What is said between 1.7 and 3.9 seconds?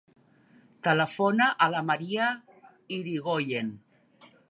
la Maria Irigoyen.